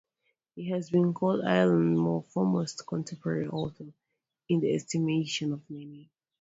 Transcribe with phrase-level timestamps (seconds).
[0.55, 3.93] He has been called 'Iceland's foremost contemporary author,
[4.49, 6.09] in the estimation of many'.